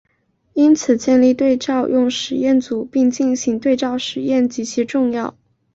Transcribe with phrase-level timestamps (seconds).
[0.53, 5.35] 因此建立对照用实验组并进行对照检验极其重要。